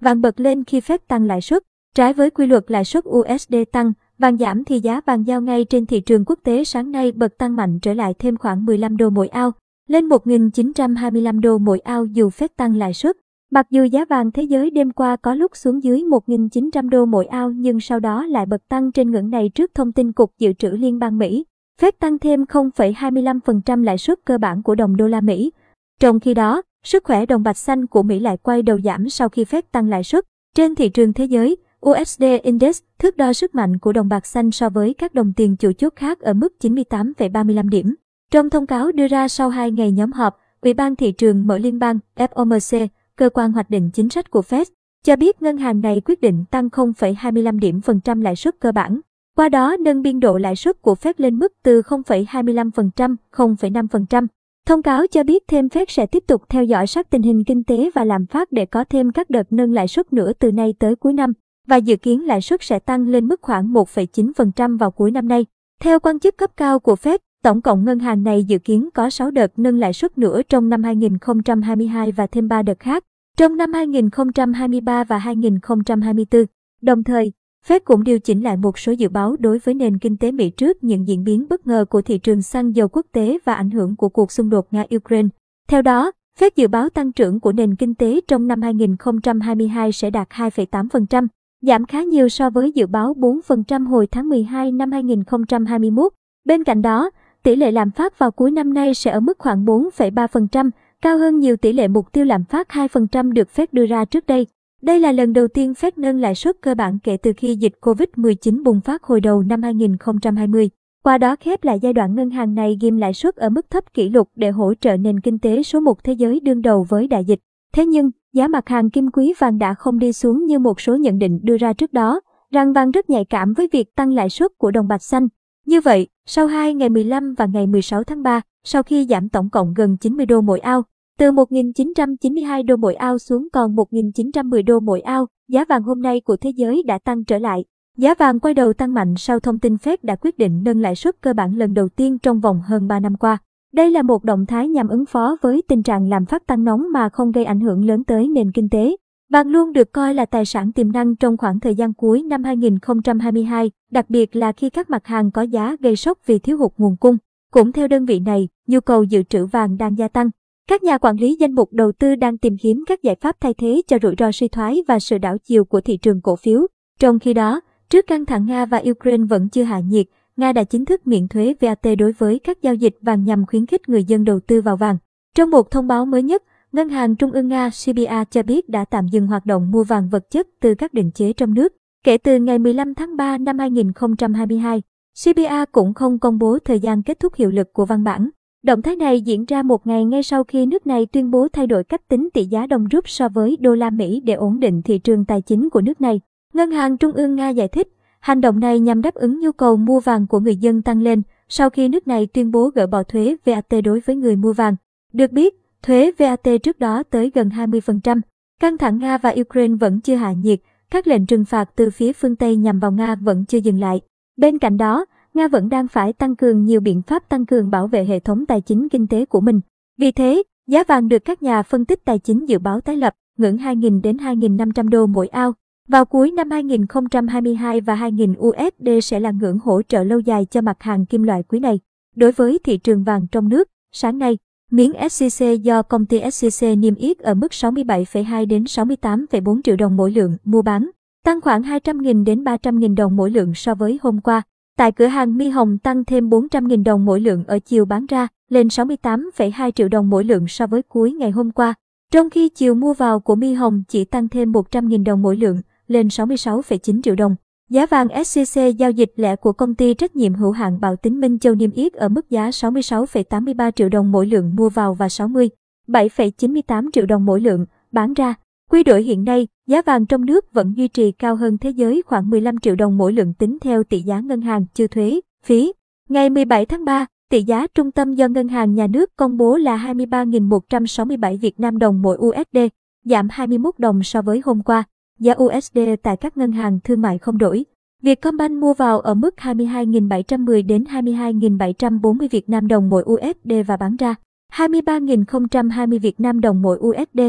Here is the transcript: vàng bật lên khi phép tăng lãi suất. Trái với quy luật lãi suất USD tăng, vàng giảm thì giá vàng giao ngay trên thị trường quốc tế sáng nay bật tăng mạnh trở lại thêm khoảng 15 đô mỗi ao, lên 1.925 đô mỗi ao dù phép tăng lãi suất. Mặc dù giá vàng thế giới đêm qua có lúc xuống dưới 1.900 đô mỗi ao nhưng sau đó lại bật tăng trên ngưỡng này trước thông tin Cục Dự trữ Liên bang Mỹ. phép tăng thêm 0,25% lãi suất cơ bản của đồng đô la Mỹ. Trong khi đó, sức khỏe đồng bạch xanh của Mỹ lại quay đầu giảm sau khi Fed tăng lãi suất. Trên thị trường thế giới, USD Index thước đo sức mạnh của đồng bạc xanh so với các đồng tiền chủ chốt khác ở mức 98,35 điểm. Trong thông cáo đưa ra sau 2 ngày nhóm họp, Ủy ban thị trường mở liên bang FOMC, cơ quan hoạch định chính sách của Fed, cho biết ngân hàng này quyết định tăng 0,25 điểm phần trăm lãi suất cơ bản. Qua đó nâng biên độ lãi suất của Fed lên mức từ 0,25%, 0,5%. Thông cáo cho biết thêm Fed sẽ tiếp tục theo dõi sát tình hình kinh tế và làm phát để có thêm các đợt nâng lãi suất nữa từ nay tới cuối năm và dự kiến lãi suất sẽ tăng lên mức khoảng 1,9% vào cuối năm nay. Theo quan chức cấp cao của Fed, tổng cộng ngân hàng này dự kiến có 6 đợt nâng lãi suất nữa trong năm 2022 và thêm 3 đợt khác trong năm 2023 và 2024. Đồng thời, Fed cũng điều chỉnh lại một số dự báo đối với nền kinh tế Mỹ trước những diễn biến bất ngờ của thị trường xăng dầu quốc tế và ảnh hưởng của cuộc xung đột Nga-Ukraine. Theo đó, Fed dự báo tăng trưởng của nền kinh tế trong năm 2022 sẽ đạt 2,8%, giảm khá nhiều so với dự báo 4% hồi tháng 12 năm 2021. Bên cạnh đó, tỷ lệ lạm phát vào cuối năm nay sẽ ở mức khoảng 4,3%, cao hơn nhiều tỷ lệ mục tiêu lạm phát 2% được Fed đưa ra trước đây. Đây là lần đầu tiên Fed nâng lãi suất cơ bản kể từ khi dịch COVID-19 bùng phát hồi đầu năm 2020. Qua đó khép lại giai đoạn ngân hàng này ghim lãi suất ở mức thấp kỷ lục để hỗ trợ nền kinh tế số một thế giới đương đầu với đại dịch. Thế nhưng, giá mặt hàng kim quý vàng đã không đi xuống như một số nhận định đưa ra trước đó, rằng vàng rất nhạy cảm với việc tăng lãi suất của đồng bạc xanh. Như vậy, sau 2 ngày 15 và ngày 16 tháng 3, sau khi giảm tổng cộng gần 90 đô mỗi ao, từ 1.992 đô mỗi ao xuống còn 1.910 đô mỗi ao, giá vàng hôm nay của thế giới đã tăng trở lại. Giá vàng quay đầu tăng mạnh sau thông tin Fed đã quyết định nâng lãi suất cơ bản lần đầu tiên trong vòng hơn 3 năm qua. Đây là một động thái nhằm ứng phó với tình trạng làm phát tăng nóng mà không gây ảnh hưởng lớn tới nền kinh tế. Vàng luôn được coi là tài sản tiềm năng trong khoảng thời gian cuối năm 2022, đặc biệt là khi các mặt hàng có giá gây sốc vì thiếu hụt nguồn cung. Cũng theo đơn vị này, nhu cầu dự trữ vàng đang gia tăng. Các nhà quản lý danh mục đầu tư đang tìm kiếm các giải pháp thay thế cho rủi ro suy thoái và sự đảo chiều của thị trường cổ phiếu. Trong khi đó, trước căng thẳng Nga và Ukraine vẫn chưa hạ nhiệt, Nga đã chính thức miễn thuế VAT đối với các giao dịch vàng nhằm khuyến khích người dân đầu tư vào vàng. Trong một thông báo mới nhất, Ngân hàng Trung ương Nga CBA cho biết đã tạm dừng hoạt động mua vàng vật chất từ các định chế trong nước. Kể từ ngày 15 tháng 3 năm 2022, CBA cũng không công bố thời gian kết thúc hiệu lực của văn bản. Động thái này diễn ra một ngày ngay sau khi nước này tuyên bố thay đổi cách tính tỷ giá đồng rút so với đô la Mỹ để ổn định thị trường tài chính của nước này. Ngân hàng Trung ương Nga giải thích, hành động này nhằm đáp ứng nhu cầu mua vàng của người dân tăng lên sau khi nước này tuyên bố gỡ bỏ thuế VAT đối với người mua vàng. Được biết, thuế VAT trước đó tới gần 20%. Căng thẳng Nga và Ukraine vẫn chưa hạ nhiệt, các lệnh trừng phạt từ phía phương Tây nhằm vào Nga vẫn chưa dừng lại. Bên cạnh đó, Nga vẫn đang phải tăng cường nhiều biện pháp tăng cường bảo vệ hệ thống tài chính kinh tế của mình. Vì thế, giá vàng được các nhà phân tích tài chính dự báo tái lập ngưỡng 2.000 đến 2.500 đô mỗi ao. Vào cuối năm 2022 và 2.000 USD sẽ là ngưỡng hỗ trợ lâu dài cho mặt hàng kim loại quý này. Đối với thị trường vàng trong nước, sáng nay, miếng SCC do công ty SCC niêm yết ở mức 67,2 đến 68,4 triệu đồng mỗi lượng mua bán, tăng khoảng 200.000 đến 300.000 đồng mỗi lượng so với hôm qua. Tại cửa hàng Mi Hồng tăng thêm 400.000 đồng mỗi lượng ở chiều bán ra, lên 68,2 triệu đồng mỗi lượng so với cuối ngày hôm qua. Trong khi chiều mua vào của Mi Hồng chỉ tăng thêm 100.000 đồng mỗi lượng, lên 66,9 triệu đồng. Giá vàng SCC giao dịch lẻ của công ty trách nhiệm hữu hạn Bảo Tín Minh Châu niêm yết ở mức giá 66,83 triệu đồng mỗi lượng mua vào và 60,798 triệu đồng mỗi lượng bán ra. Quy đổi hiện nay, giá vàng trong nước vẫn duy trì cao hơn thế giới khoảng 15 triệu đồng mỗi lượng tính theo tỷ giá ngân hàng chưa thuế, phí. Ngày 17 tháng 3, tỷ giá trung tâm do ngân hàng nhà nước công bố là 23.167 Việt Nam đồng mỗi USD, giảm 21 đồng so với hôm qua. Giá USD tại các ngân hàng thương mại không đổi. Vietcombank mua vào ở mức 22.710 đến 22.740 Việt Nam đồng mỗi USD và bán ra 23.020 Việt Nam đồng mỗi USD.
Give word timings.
vàng 0.00 0.20
bật 0.20 0.40
lên 0.40 0.64
khi 0.64 0.80
phép 0.80 1.08
tăng 1.08 1.26
lãi 1.26 1.40
suất. 1.40 1.62
Trái 1.94 2.12
với 2.12 2.30
quy 2.30 2.46
luật 2.46 2.70
lãi 2.70 2.84
suất 2.84 3.04
USD 3.08 3.54
tăng, 3.72 3.92
vàng 4.18 4.36
giảm 4.36 4.64
thì 4.64 4.80
giá 4.80 5.00
vàng 5.06 5.26
giao 5.26 5.40
ngay 5.40 5.64
trên 5.64 5.86
thị 5.86 6.00
trường 6.00 6.24
quốc 6.24 6.38
tế 6.44 6.64
sáng 6.64 6.90
nay 6.90 7.12
bật 7.12 7.38
tăng 7.38 7.56
mạnh 7.56 7.78
trở 7.82 7.94
lại 7.94 8.14
thêm 8.18 8.36
khoảng 8.36 8.64
15 8.64 8.96
đô 8.96 9.10
mỗi 9.10 9.28
ao, 9.28 9.52
lên 9.88 10.08
1.925 10.08 11.40
đô 11.40 11.58
mỗi 11.58 11.78
ao 11.78 12.04
dù 12.04 12.30
phép 12.30 12.50
tăng 12.56 12.76
lãi 12.76 12.94
suất. 12.94 13.16
Mặc 13.52 13.66
dù 13.70 13.84
giá 13.84 14.04
vàng 14.04 14.32
thế 14.32 14.42
giới 14.42 14.70
đêm 14.70 14.90
qua 14.90 15.16
có 15.16 15.34
lúc 15.34 15.56
xuống 15.56 15.82
dưới 15.82 16.00
1.900 16.00 16.88
đô 16.88 17.06
mỗi 17.06 17.26
ao 17.26 17.50
nhưng 17.50 17.80
sau 17.80 18.00
đó 18.00 18.26
lại 18.26 18.46
bật 18.46 18.68
tăng 18.68 18.92
trên 18.92 19.10
ngưỡng 19.10 19.30
này 19.30 19.48
trước 19.48 19.70
thông 19.74 19.92
tin 19.92 20.12
Cục 20.12 20.32
Dự 20.38 20.52
trữ 20.52 20.68
Liên 20.70 20.98
bang 20.98 21.18
Mỹ. 21.18 21.44
phép 21.80 21.94
tăng 21.98 22.18
thêm 22.18 22.42
0,25% 22.42 23.82
lãi 23.82 23.98
suất 23.98 24.18
cơ 24.24 24.38
bản 24.38 24.62
của 24.62 24.74
đồng 24.74 24.96
đô 24.96 25.06
la 25.06 25.20
Mỹ. 25.20 25.52
Trong 26.00 26.20
khi 26.20 26.34
đó, 26.34 26.62
sức 26.84 27.04
khỏe 27.04 27.26
đồng 27.26 27.42
bạch 27.42 27.58
xanh 27.58 27.86
của 27.86 28.02
Mỹ 28.02 28.18
lại 28.18 28.36
quay 28.36 28.62
đầu 28.62 28.80
giảm 28.80 29.08
sau 29.08 29.28
khi 29.28 29.44
Fed 29.44 29.62
tăng 29.72 29.88
lãi 29.88 30.04
suất. 30.04 30.24
Trên 30.54 30.74
thị 30.74 30.88
trường 30.88 31.12
thế 31.12 31.24
giới, 31.24 31.56
USD 31.86 32.24
Index 32.42 32.80
thước 32.98 33.16
đo 33.16 33.32
sức 33.32 33.54
mạnh 33.54 33.78
của 33.78 33.92
đồng 33.92 34.08
bạc 34.08 34.26
xanh 34.26 34.50
so 34.50 34.68
với 34.68 34.94
các 34.94 35.14
đồng 35.14 35.32
tiền 35.32 35.56
chủ 35.56 35.72
chốt 35.72 35.92
khác 35.96 36.20
ở 36.20 36.32
mức 36.32 36.54
98,35 36.60 37.68
điểm. 37.68 37.94
Trong 38.30 38.50
thông 38.50 38.66
cáo 38.66 38.92
đưa 38.92 39.08
ra 39.08 39.28
sau 39.28 39.48
2 39.48 39.70
ngày 39.70 39.92
nhóm 39.92 40.12
họp, 40.12 40.38
Ủy 40.60 40.74
ban 40.74 40.96
thị 40.96 41.12
trường 41.12 41.46
mở 41.46 41.58
liên 41.58 41.78
bang 41.78 41.98
FOMC, 42.16 42.88
cơ 43.16 43.30
quan 43.30 43.52
hoạch 43.52 43.70
định 43.70 43.90
chính 43.90 44.08
sách 44.08 44.30
của 44.30 44.40
Fed, 44.40 44.64
cho 45.04 45.16
biết 45.16 45.42
ngân 45.42 45.56
hàng 45.56 45.80
này 45.80 46.00
quyết 46.04 46.20
định 46.20 46.44
tăng 46.50 46.68
0,25 46.68 47.58
điểm 47.58 47.80
phần 47.80 48.00
trăm 48.00 48.20
lãi 48.20 48.36
suất 48.36 48.60
cơ 48.60 48.72
bản. 48.72 49.00
Qua 49.36 49.48
đó 49.48 49.76
nâng 49.80 50.02
biên 50.02 50.20
độ 50.20 50.38
lãi 50.38 50.56
suất 50.56 50.82
của 50.82 50.94
Fed 50.94 51.12
lên 51.16 51.38
mức 51.38 51.52
từ 51.62 51.82
0,25%, 51.82 53.16
0,5%. 53.32 54.26
Thông 54.70 54.82
cáo 54.82 55.06
cho 55.06 55.24
biết 55.24 55.48
thêm 55.48 55.66
Fed 55.66 55.84
sẽ 55.88 56.06
tiếp 56.06 56.24
tục 56.26 56.42
theo 56.48 56.64
dõi 56.64 56.86
sát 56.86 57.10
tình 57.10 57.22
hình 57.22 57.44
kinh 57.44 57.64
tế 57.64 57.90
và 57.94 58.04
làm 58.04 58.26
phát 58.26 58.52
để 58.52 58.66
có 58.66 58.84
thêm 58.84 59.12
các 59.12 59.30
đợt 59.30 59.52
nâng 59.52 59.72
lãi 59.72 59.88
suất 59.88 60.12
nữa 60.12 60.32
từ 60.38 60.52
nay 60.52 60.74
tới 60.78 60.96
cuối 60.96 61.12
năm 61.12 61.32
và 61.66 61.76
dự 61.76 61.96
kiến 61.96 62.26
lãi 62.26 62.40
suất 62.40 62.62
sẽ 62.62 62.78
tăng 62.78 63.08
lên 63.08 63.26
mức 63.26 63.42
khoảng 63.42 63.72
1,9% 63.72 64.78
vào 64.78 64.90
cuối 64.90 65.10
năm 65.10 65.28
nay. 65.28 65.46
Theo 65.80 66.00
quan 66.00 66.20
chức 66.20 66.36
cấp 66.36 66.50
cao 66.56 66.80
của 66.80 66.94
Fed, 66.94 67.18
tổng 67.42 67.62
cộng 67.62 67.84
ngân 67.84 67.98
hàng 67.98 68.22
này 68.22 68.44
dự 68.44 68.58
kiến 68.58 68.88
có 68.94 69.10
6 69.10 69.30
đợt 69.30 69.58
nâng 69.58 69.78
lãi 69.78 69.92
suất 69.92 70.18
nữa 70.18 70.42
trong 70.48 70.68
năm 70.68 70.82
2022 70.82 72.12
và 72.12 72.26
thêm 72.26 72.48
3 72.48 72.62
đợt 72.62 72.78
khác 72.78 73.04
trong 73.36 73.56
năm 73.56 73.72
2023 73.72 75.04
và 75.04 75.18
2024. 75.18 76.44
Đồng 76.82 77.04
thời, 77.04 77.32
Fed 77.66 77.80
cũng 77.84 78.04
điều 78.04 78.18
chỉnh 78.18 78.42
lại 78.42 78.56
một 78.56 78.78
số 78.78 78.92
dự 78.92 79.08
báo 79.08 79.36
đối 79.38 79.58
với 79.58 79.74
nền 79.74 79.98
kinh 79.98 80.16
tế 80.16 80.32
Mỹ 80.32 80.50
trước 80.50 80.84
những 80.84 81.08
diễn 81.08 81.24
biến 81.24 81.46
bất 81.50 81.66
ngờ 81.66 81.84
của 81.90 82.02
thị 82.02 82.18
trường 82.18 82.42
xăng 82.42 82.76
dầu 82.76 82.88
quốc 82.88 83.06
tế 83.12 83.38
và 83.44 83.54
ảnh 83.54 83.70
hưởng 83.70 83.96
của 83.96 84.08
cuộc 84.08 84.32
xung 84.32 84.50
đột 84.50 84.66
Nga-Ukraine. 84.70 85.28
Theo 85.68 85.82
đó, 85.82 86.12
Fed 86.38 86.50
dự 86.56 86.68
báo 86.68 86.88
tăng 86.88 87.12
trưởng 87.12 87.40
của 87.40 87.52
nền 87.52 87.76
kinh 87.76 87.94
tế 87.94 88.20
trong 88.28 88.46
năm 88.46 88.62
2022 88.62 89.92
sẽ 89.92 90.10
đạt 90.10 90.28
2,8%, 90.28 91.26
giảm 91.62 91.86
khá 91.86 92.02
nhiều 92.02 92.28
so 92.28 92.50
với 92.50 92.72
dự 92.72 92.86
báo 92.86 93.14
4% 93.14 93.88
hồi 93.88 94.06
tháng 94.06 94.28
12 94.28 94.72
năm 94.72 94.92
2021. 94.92 96.12
Bên 96.44 96.64
cạnh 96.64 96.82
đó, 96.82 97.10
tỷ 97.42 97.56
lệ 97.56 97.72
lạm 97.72 97.90
phát 97.90 98.18
vào 98.18 98.30
cuối 98.30 98.50
năm 98.50 98.74
nay 98.74 98.94
sẽ 98.94 99.10
ở 99.10 99.20
mức 99.20 99.38
khoảng 99.38 99.64
4,3%, 99.64 100.70
cao 101.02 101.18
hơn 101.18 101.38
nhiều 101.38 101.56
tỷ 101.56 101.72
lệ 101.72 101.88
mục 101.88 102.12
tiêu 102.12 102.24
lạm 102.24 102.44
phát 102.44 102.68
2% 102.68 103.32
được 103.32 103.48
Fed 103.54 103.66
đưa 103.72 103.86
ra 103.86 104.04
trước 104.04 104.26
đây. 104.26 104.46
Đây 104.82 105.00
là 105.00 105.12
lần 105.12 105.32
đầu 105.32 105.48
tiên 105.48 105.72
Fed 105.72 105.90
nâng 105.96 106.20
lãi 106.20 106.34
suất 106.34 106.56
cơ 106.60 106.74
bản 106.74 106.98
kể 106.98 107.16
từ 107.16 107.32
khi 107.36 107.56
dịch 107.56 107.72
COVID-19 107.80 108.62
bùng 108.62 108.80
phát 108.80 109.02
hồi 109.02 109.20
đầu 109.20 109.42
năm 109.42 109.62
2020. 109.62 110.70
Qua 111.02 111.18
đó 111.18 111.36
khép 111.40 111.64
lại 111.64 111.78
giai 111.82 111.92
đoạn 111.92 112.14
ngân 112.14 112.30
hàng 112.30 112.54
này 112.54 112.78
ghim 112.80 112.96
lãi 112.96 113.14
suất 113.14 113.36
ở 113.36 113.48
mức 113.48 113.70
thấp 113.70 113.94
kỷ 113.94 114.08
lục 114.08 114.28
để 114.36 114.50
hỗ 114.50 114.74
trợ 114.74 114.96
nền 114.96 115.20
kinh 115.20 115.38
tế 115.38 115.62
số 115.62 115.80
một 115.80 116.04
thế 116.04 116.12
giới 116.12 116.40
đương 116.40 116.62
đầu 116.62 116.86
với 116.88 117.06
đại 117.06 117.24
dịch. 117.24 117.40
Thế 117.72 117.86
nhưng, 117.86 118.10
giá 118.32 118.48
mặt 118.48 118.68
hàng 118.68 118.90
kim 118.90 119.10
quý 119.10 119.34
vàng 119.38 119.58
đã 119.58 119.74
không 119.74 119.98
đi 119.98 120.12
xuống 120.12 120.46
như 120.46 120.58
một 120.58 120.80
số 120.80 120.96
nhận 120.96 121.18
định 121.18 121.40
đưa 121.42 121.56
ra 121.56 121.72
trước 121.72 121.92
đó, 121.92 122.20
rằng 122.50 122.72
vàng 122.72 122.90
rất 122.90 123.10
nhạy 123.10 123.24
cảm 123.24 123.52
với 123.52 123.68
việc 123.72 123.94
tăng 123.94 124.12
lãi 124.12 124.30
suất 124.30 124.50
của 124.58 124.70
đồng 124.70 124.88
bạc 124.88 125.02
xanh. 125.02 125.28
Như 125.66 125.80
vậy, 125.80 126.08
sau 126.26 126.46
2 126.46 126.74
ngày 126.74 126.88
15 126.88 127.34
và 127.34 127.46
ngày 127.46 127.66
16 127.66 128.04
tháng 128.04 128.22
3, 128.22 128.40
sau 128.64 128.82
khi 128.82 129.06
giảm 129.06 129.28
tổng 129.28 129.50
cộng 129.50 129.74
gần 129.74 129.96
90 129.96 130.26
đô 130.26 130.40
mỗi 130.40 130.58
ao, 130.58 130.82
từ 131.20 131.32
1.992 131.32 132.66
đô 132.66 132.76
mỗi 132.76 132.94
ao 132.94 133.18
xuống 133.18 133.48
còn 133.52 133.76
1.910 133.76 134.64
đô 134.64 134.80
mỗi 134.80 135.00
ao, 135.00 135.26
giá 135.48 135.64
vàng 135.64 135.82
hôm 135.82 136.02
nay 136.02 136.20
của 136.20 136.36
thế 136.36 136.50
giới 136.50 136.82
đã 136.86 136.98
tăng 136.98 137.24
trở 137.24 137.38
lại. 137.38 137.64
Giá 137.96 138.14
vàng 138.14 138.40
quay 138.40 138.54
đầu 138.54 138.72
tăng 138.72 138.94
mạnh 138.94 139.14
sau 139.16 139.40
thông 139.40 139.58
tin 139.58 139.74
Fed 139.74 139.96
đã 140.02 140.16
quyết 140.16 140.38
định 140.38 140.62
nâng 140.64 140.80
lãi 140.80 140.94
suất 140.94 141.20
cơ 141.20 141.32
bản 141.32 141.56
lần 141.56 141.74
đầu 141.74 141.88
tiên 141.88 142.18
trong 142.18 142.40
vòng 142.40 142.60
hơn 142.64 142.88
3 142.88 143.00
năm 143.00 143.16
qua. 143.16 143.38
Đây 143.72 143.90
là 143.90 144.02
một 144.02 144.24
động 144.24 144.46
thái 144.46 144.68
nhằm 144.68 144.88
ứng 144.88 145.06
phó 145.06 145.36
với 145.42 145.62
tình 145.68 145.82
trạng 145.82 146.08
làm 146.08 146.26
phát 146.26 146.46
tăng 146.46 146.64
nóng 146.64 146.86
mà 146.92 147.08
không 147.08 147.32
gây 147.32 147.44
ảnh 147.44 147.60
hưởng 147.60 147.84
lớn 147.84 148.04
tới 148.04 148.28
nền 148.28 148.52
kinh 148.52 148.68
tế. 148.68 148.96
Vàng 149.32 149.48
luôn 149.48 149.72
được 149.72 149.92
coi 149.92 150.14
là 150.14 150.24
tài 150.24 150.44
sản 150.44 150.72
tiềm 150.72 150.92
năng 150.92 151.16
trong 151.16 151.36
khoảng 151.36 151.60
thời 151.60 151.74
gian 151.74 151.94
cuối 151.94 152.22
năm 152.22 152.44
2022, 152.44 153.70
đặc 153.90 154.10
biệt 154.10 154.36
là 154.36 154.52
khi 154.52 154.70
các 154.70 154.90
mặt 154.90 155.06
hàng 155.06 155.30
có 155.30 155.42
giá 155.42 155.76
gây 155.80 155.96
sốc 155.96 156.18
vì 156.26 156.38
thiếu 156.38 156.58
hụt 156.58 156.72
nguồn 156.78 156.96
cung. 156.96 157.16
Cũng 157.52 157.72
theo 157.72 157.88
đơn 157.88 158.04
vị 158.04 158.20
này, 158.20 158.48
nhu 158.66 158.80
cầu 158.80 159.02
dự 159.02 159.22
trữ 159.22 159.46
vàng 159.46 159.76
đang 159.76 159.98
gia 159.98 160.08
tăng. 160.08 160.30
Các 160.70 160.82
nhà 160.82 160.98
quản 160.98 161.16
lý 161.16 161.36
danh 161.40 161.52
mục 161.52 161.72
đầu 161.72 161.92
tư 161.92 162.14
đang 162.14 162.38
tìm 162.38 162.56
kiếm 162.62 162.84
các 162.86 163.02
giải 163.02 163.16
pháp 163.20 163.36
thay 163.40 163.54
thế 163.54 163.82
cho 163.86 163.98
rủi 164.02 164.14
ro 164.18 164.32
suy 164.32 164.48
thoái 164.48 164.82
và 164.88 164.98
sự 164.98 165.18
đảo 165.18 165.36
chiều 165.38 165.64
của 165.64 165.80
thị 165.80 165.96
trường 165.96 166.20
cổ 166.20 166.36
phiếu. 166.36 166.66
Trong 167.00 167.18
khi 167.18 167.34
đó, 167.34 167.60
trước 167.88 168.06
căng 168.06 168.26
thẳng 168.26 168.46
Nga 168.46 168.66
và 168.66 168.82
Ukraine 168.90 169.24
vẫn 169.24 169.48
chưa 169.48 169.62
hạ 169.62 169.80
nhiệt, 169.80 170.06
Nga 170.36 170.52
đã 170.52 170.64
chính 170.64 170.84
thức 170.84 171.06
miễn 171.06 171.28
thuế 171.28 171.54
VAT 171.60 171.86
đối 171.98 172.12
với 172.12 172.38
các 172.38 172.62
giao 172.62 172.74
dịch 172.74 172.96
vàng 173.02 173.24
nhằm 173.24 173.46
khuyến 173.46 173.66
khích 173.66 173.88
người 173.88 174.04
dân 174.04 174.24
đầu 174.24 174.40
tư 174.40 174.60
vào 174.60 174.76
vàng. 174.76 174.96
Trong 175.36 175.50
một 175.50 175.70
thông 175.70 175.86
báo 175.86 176.06
mới 176.06 176.22
nhất, 176.22 176.42
Ngân 176.72 176.88
hàng 176.88 177.16
Trung 177.16 177.32
ương 177.32 177.48
Nga 177.48 177.70
CBA 177.84 178.24
cho 178.24 178.42
biết 178.42 178.68
đã 178.68 178.84
tạm 178.84 179.06
dừng 179.08 179.26
hoạt 179.26 179.46
động 179.46 179.70
mua 179.70 179.84
vàng 179.84 180.08
vật 180.08 180.30
chất 180.30 180.48
từ 180.60 180.74
các 180.74 180.94
định 180.94 181.10
chế 181.14 181.32
trong 181.32 181.54
nước. 181.54 181.72
Kể 182.04 182.18
từ 182.18 182.38
ngày 182.38 182.58
15 182.58 182.94
tháng 182.94 183.16
3 183.16 183.38
năm 183.38 183.58
2022, 183.58 184.82
CBA 185.24 185.64
cũng 185.64 185.94
không 185.94 186.18
công 186.18 186.38
bố 186.38 186.58
thời 186.64 186.80
gian 186.80 187.02
kết 187.02 187.20
thúc 187.20 187.34
hiệu 187.34 187.50
lực 187.50 187.72
của 187.72 187.84
văn 187.84 188.04
bản. 188.04 188.30
Động 188.62 188.82
thái 188.82 188.96
này 188.96 189.20
diễn 189.20 189.44
ra 189.44 189.62
một 189.62 189.86
ngày 189.86 190.04
ngay 190.04 190.22
sau 190.22 190.44
khi 190.44 190.66
nước 190.66 190.86
này 190.86 191.06
tuyên 191.06 191.30
bố 191.30 191.48
thay 191.52 191.66
đổi 191.66 191.84
cách 191.84 192.08
tính 192.08 192.28
tỷ 192.34 192.44
giá 192.44 192.66
đồng 192.66 192.88
rút 192.88 193.08
so 193.08 193.28
với 193.28 193.56
đô 193.60 193.74
la 193.74 193.90
Mỹ 193.90 194.20
để 194.20 194.34
ổn 194.34 194.60
định 194.60 194.82
thị 194.82 194.98
trường 194.98 195.24
tài 195.24 195.42
chính 195.42 195.70
của 195.70 195.80
nước 195.80 196.00
này. 196.00 196.20
Ngân 196.52 196.70
hàng 196.70 196.96
Trung 196.96 197.12
ương 197.12 197.34
Nga 197.34 197.48
giải 197.48 197.68
thích, 197.68 197.88
hành 198.20 198.40
động 198.40 198.60
này 198.60 198.80
nhằm 198.80 199.02
đáp 199.02 199.14
ứng 199.14 199.40
nhu 199.40 199.52
cầu 199.52 199.76
mua 199.76 200.00
vàng 200.00 200.26
của 200.26 200.40
người 200.40 200.56
dân 200.56 200.82
tăng 200.82 201.02
lên 201.02 201.22
sau 201.48 201.70
khi 201.70 201.88
nước 201.88 202.08
này 202.08 202.26
tuyên 202.26 202.50
bố 202.50 202.70
gỡ 202.74 202.86
bỏ 202.86 203.02
thuế 203.02 203.36
VAT 203.44 203.66
đối 203.84 204.00
với 204.00 204.16
người 204.16 204.36
mua 204.36 204.52
vàng. 204.52 204.76
Được 205.12 205.32
biết, 205.32 205.54
thuế 205.82 206.12
VAT 206.18 206.62
trước 206.62 206.78
đó 206.78 207.02
tới 207.02 207.30
gần 207.34 207.48
20%. 207.48 208.20
Căng 208.60 208.78
thẳng 208.78 208.98
Nga 208.98 209.18
và 209.18 209.34
Ukraine 209.40 209.74
vẫn 209.80 210.00
chưa 210.00 210.14
hạ 210.14 210.32
nhiệt, 210.32 210.60
các 210.90 211.06
lệnh 211.06 211.26
trừng 211.26 211.44
phạt 211.44 211.70
từ 211.76 211.90
phía 211.90 212.12
phương 212.12 212.36
Tây 212.36 212.56
nhằm 212.56 212.78
vào 212.78 212.92
Nga 212.92 213.14
vẫn 213.14 213.44
chưa 213.44 213.58
dừng 213.58 213.80
lại. 213.80 214.00
Bên 214.36 214.58
cạnh 214.58 214.76
đó, 214.76 215.04
Nga 215.34 215.48
vẫn 215.48 215.68
đang 215.68 215.88
phải 215.88 216.12
tăng 216.12 216.36
cường 216.36 216.64
nhiều 216.64 216.80
biện 216.80 217.02
pháp 217.02 217.28
tăng 217.28 217.46
cường 217.46 217.70
bảo 217.70 217.86
vệ 217.86 218.04
hệ 218.04 218.20
thống 218.20 218.46
tài 218.46 218.60
chính 218.60 218.88
kinh 218.88 219.06
tế 219.06 219.24
của 219.24 219.40
mình. 219.40 219.60
Vì 219.98 220.12
thế, 220.12 220.42
giá 220.66 220.84
vàng 220.84 221.08
được 221.08 221.18
các 221.18 221.42
nhà 221.42 221.62
phân 221.62 221.84
tích 221.84 222.04
tài 222.04 222.18
chính 222.18 222.48
dự 222.48 222.58
báo 222.58 222.80
tái 222.80 222.96
lập 222.96 223.14
ngưỡng 223.38 223.56
2.000 223.56 224.00
đến 224.00 224.16
2.500 224.16 224.88
đô 224.88 225.06
mỗi 225.06 225.28
ao. 225.28 225.54
Vào 225.88 226.04
cuối 226.04 226.30
năm 226.30 226.50
2022 226.50 227.80
và 227.80 227.96
2.000 227.96 228.34
USD 228.38 229.06
sẽ 229.06 229.20
là 229.20 229.30
ngưỡng 229.30 229.58
hỗ 229.58 229.82
trợ 229.82 230.04
lâu 230.04 230.20
dài 230.20 230.46
cho 230.50 230.60
mặt 230.60 230.76
hàng 230.80 231.06
kim 231.06 231.22
loại 231.22 231.42
quý 231.42 231.58
này. 231.58 231.80
Đối 232.16 232.32
với 232.32 232.58
thị 232.64 232.76
trường 232.76 233.04
vàng 233.04 233.26
trong 233.32 233.48
nước, 233.48 233.68
sáng 233.92 234.18
nay, 234.18 234.38
miếng 234.70 234.92
SCC 235.10 235.44
do 235.62 235.82
công 235.82 236.06
ty 236.06 236.20
SCC 236.30 236.66
niêm 236.78 236.94
yết 236.94 237.18
ở 237.18 237.34
mức 237.34 237.52
67,2 237.52 238.46
đến 238.46 238.64
68,4 238.64 239.60
triệu 239.64 239.76
đồng 239.76 239.96
mỗi 239.96 240.10
lượng 240.10 240.36
mua 240.44 240.62
bán, 240.62 240.90
tăng 241.24 241.40
khoảng 241.40 241.62
200.000 241.62 242.24
đến 242.24 242.44
300.000 242.44 242.94
đồng 242.94 243.16
mỗi 243.16 243.30
lượng 243.30 243.54
so 243.54 243.74
với 243.74 243.98
hôm 244.02 244.20
qua. 244.20 244.42
Tại 244.80 244.92
cửa 244.92 245.06
hàng 245.06 245.36
Mi 245.36 245.48
Hồng 245.48 245.78
tăng 245.78 246.04
thêm 246.04 246.28
400.000 246.28 246.84
đồng 246.84 247.04
mỗi 247.04 247.20
lượng 247.20 247.44
ở 247.46 247.58
chiều 247.58 247.84
bán 247.84 248.06
ra, 248.06 248.28
lên 248.48 248.66
68,2 248.66 249.70
triệu 249.70 249.88
đồng 249.88 250.10
mỗi 250.10 250.24
lượng 250.24 250.48
so 250.48 250.66
với 250.66 250.82
cuối 250.82 251.12
ngày 251.12 251.30
hôm 251.30 251.50
qua. 251.50 251.74
Trong 252.12 252.30
khi 252.30 252.48
chiều 252.48 252.74
mua 252.74 252.94
vào 252.94 253.20
của 253.20 253.34
Mi 253.34 253.54
Hồng 253.54 253.82
chỉ 253.88 254.04
tăng 254.04 254.28
thêm 254.28 254.52
100.000 254.52 255.04
đồng 255.04 255.22
mỗi 255.22 255.36
lượng, 255.36 255.60
lên 255.88 256.08
66,9 256.08 257.02
triệu 257.02 257.14
đồng. 257.14 257.36
Giá 257.70 257.86
vàng 257.86 258.24
SCC 258.24 258.60
giao 258.78 258.90
dịch 258.90 259.12
lẻ 259.16 259.36
của 259.36 259.52
công 259.52 259.74
ty 259.74 259.94
trách 259.94 260.16
nhiệm 260.16 260.34
hữu 260.34 260.50
hạn 260.50 260.80
Bảo 260.80 260.96
Tín 260.96 261.20
Minh 261.20 261.38
Châu 261.38 261.54
niêm 261.54 261.70
yết 261.70 261.92
ở 261.92 262.08
mức 262.08 262.30
giá 262.30 262.50
66,83 262.50 263.70
triệu 263.70 263.88
đồng 263.88 264.12
mỗi 264.12 264.26
lượng 264.26 264.56
mua 264.56 264.68
vào 264.68 264.94
và 264.94 265.08
60,798 265.08 266.90
triệu 266.92 267.06
đồng 267.06 267.26
mỗi 267.26 267.40
lượng 267.40 267.66
bán 267.92 268.14
ra. 268.14 268.34
Quy 268.70 268.82
đổi 268.82 269.02
hiện 269.02 269.24
nay, 269.24 269.48
giá 269.66 269.82
vàng 269.82 270.06
trong 270.06 270.24
nước 270.24 270.52
vẫn 270.52 270.72
duy 270.76 270.88
trì 270.88 271.12
cao 271.12 271.36
hơn 271.36 271.58
thế 271.58 271.70
giới 271.70 272.02
khoảng 272.06 272.30
15 272.30 272.58
triệu 272.58 272.74
đồng 272.76 272.98
mỗi 272.98 273.12
lượng 273.12 273.34
tính 273.34 273.58
theo 273.60 273.84
tỷ 273.84 274.00
giá 274.00 274.20
ngân 274.20 274.40
hàng 274.40 274.66
chưa 274.74 274.86
thuế, 274.86 275.20
phí. 275.44 275.72
Ngày 276.08 276.30
17 276.30 276.66
tháng 276.66 276.84
3, 276.84 277.06
tỷ 277.30 277.42
giá 277.42 277.66
trung 277.74 277.92
tâm 277.92 278.14
do 278.14 278.28
ngân 278.28 278.48
hàng 278.48 278.74
nhà 278.74 278.86
nước 278.86 279.16
công 279.16 279.36
bố 279.36 279.56
là 279.56 279.76
23.167 279.76 281.38
Việt 281.38 281.60
Nam 281.60 281.78
đồng 281.78 282.02
mỗi 282.02 282.16
USD, 282.16 282.58
giảm 283.04 283.28
21 283.30 283.78
đồng 283.78 284.02
so 284.02 284.22
với 284.22 284.42
hôm 284.44 284.62
qua. 284.62 284.84
Giá 285.18 285.34
USD 285.42 285.78
tại 286.02 286.16
các 286.16 286.36
ngân 286.36 286.52
hàng 286.52 286.78
thương 286.84 287.00
mại 287.00 287.18
không 287.18 287.38
đổi. 287.38 287.64
Vietcombank 288.02 288.58
mua 288.58 288.74
vào 288.74 289.00
ở 289.00 289.14
mức 289.14 289.34
22.710 289.38 290.66
đến 290.66 290.84
22.740 290.84 292.28
Việt 292.30 292.48
Nam 292.48 292.68
đồng 292.68 292.88
mỗi 292.88 293.04
USD 293.12 293.52
và 293.66 293.76
bán 293.76 293.96
ra 293.96 294.14
23.020 294.52 295.98
Việt 295.98 296.20
Nam 296.20 296.40
đồng 296.40 296.62
mỗi 296.62 296.78
USD. 296.78 297.20